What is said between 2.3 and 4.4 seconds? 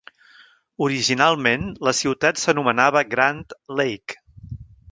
s'anomenava Grand Lake.